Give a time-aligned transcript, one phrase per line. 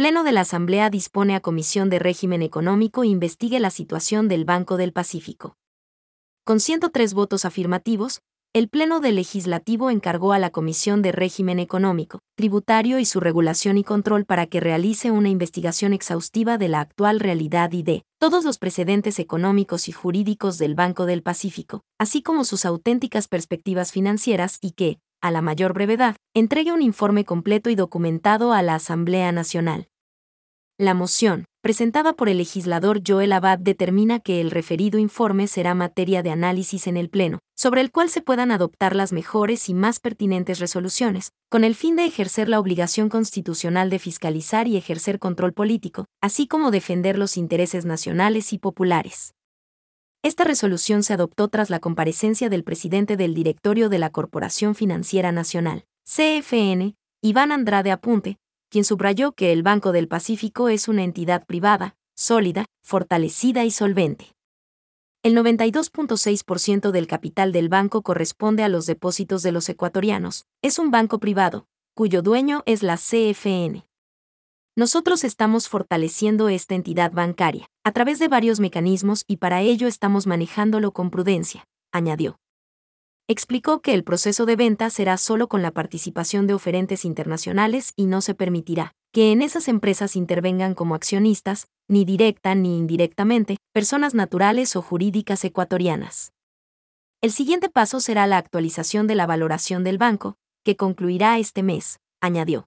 [0.00, 4.78] Pleno de la Asamblea dispone a Comisión de Régimen Económico investigue la situación del Banco
[4.78, 5.58] del Pacífico.
[6.42, 8.22] Con 103 votos afirmativos,
[8.54, 13.76] el Pleno del Legislativo encargó a la Comisión de Régimen Económico, Tributario y su Regulación
[13.76, 18.46] y Control para que realice una investigación exhaustiva de la actual realidad y de todos
[18.46, 24.56] los precedentes económicos y jurídicos del Banco del Pacífico, así como sus auténticas perspectivas financieras
[24.62, 29.30] y que, a la mayor brevedad, entregue un informe completo y documentado a la Asamblea
[29.32, 29.89] Nacional.
[30.80, 36.22] La moción, presentada por el legislador Joel Abad, determina que el referido informe será materia
[36.22, 40.00] de análisis en el Pleno, sobre el cual se puedan adoptar las mejores y más
[40.00, 45.52] pertinentes resoluciones, con el fin de ejercer la obligación constitucional de fiscalizar y ejercer control
[45.52, 49.34] político, así como defender los intereses nacionales y populares.
[50.22, 55.30] Esta resolución se adoptó tras la comparecencia del presidente del directorio de la Corporación Financiera
[55.30, 58.38] Nacional, CFN, Iván Andrade Apunte,
[58.70, 64.34] quien subrayó que el Banco del Pacífico es una entidad privada, sólida, fortalecida y solvente.
[65.22, 70.46] El 92.6% del capital del banco corresponde a los depósitos de los ecuatorianos.
[70.62, 73.84] Es un banco privado, cuyo dueño es la CFN.
[74.76, 80.26] Nosotros estamos fortaleciendo esta entidad bancaria, a través de varios mecanismos y para ello estamos
[80.26, 82.38] manejándolo con prudencia, añadió
[83.30, 88.06] explicó que el proceso de venta será solo con la participación de oferentes internacionales y
[88.06, 94.14] no se permitirá que en esas empresas intervengan como accionistas, ni directa ni indirectamente, personas
[94.14, 96.32] naturales o jurídicas ecuatorianas.
[97.20, 102.00] El siguiente paso será la actualización de la valoración del banco, que concluirá este mes,
[102.20, 102.66] añadió.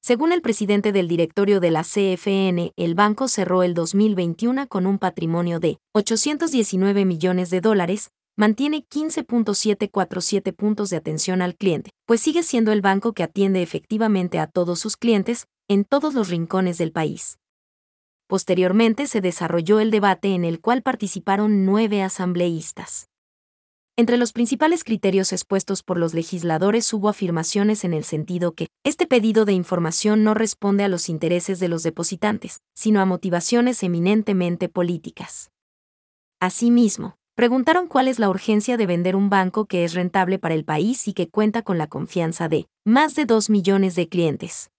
[0.00, 4.98] Según el presidente del directorio de la CFN, el banco cerró el 2021 con un
[4.98, 12.42] patrimonio de 819 millones de dólares, mantiene 15.747 puntos de atención al cliente, pues sigue
[12.42, 16.92] siendo el banco que atiende efectivamente a todos sus clientes, en todos los rincones del
[16.92, 17.38] país.
[18.28, 23.08] Posteriormente se desarrolló el debate en el cual participaron nueve asambleístas.
[23.98, 29.06] Entre los principales criterios expuestos por los legisladores hubo afirmaciones en el sentido que este
[29.06, 34.68] pedido de información no responde a los intereses de los depositantes, sino a motivaciones eminentemente
[34.68, 35.50] políticas.
[36.40, 40.64] Asimismo, preguntaron cuál es la urgencia de vender un banco que es rentable para el
[40.64, 44.70] país y que cuenta con la confianza de más de 2 millones de clientes.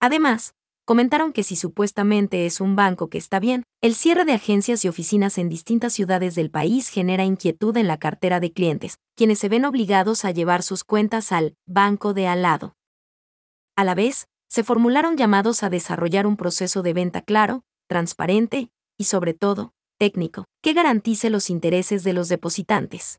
[0.00, 0.54] Además,
[0.86, 4.88] comentaron que si supuestamente es un banco que está bien, el cierre de agencias y
[4.88, 9.50] oficinas en distintas ciudades del país genera inquietud en la cartera de clientes, quienes se
[9.50, 12.74] ven obligados a llevar sus cuentas al banco de al lado.
[13.76, 19.04] A la vez, se formularon llamados a desarrollar un proceso de venta claro, transparente y,
[19.04, 23.18] sobre todo, técnico, que garantice los intereses de los depositantes.